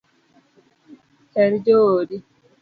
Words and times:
Her 1.35 1.51
joodi 1.65 2.17